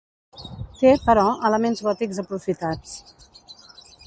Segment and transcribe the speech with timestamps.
[0.79, 2.99] Té, però, elements gòtics aprofitats.